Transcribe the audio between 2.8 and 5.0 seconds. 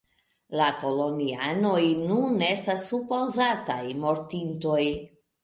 supozataj mortintoj.